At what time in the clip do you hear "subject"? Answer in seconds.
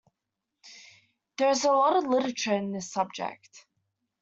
2.91-3.67